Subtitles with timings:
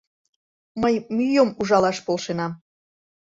[0.81, 2.51] Мый мӱйым ужалаш полшенам.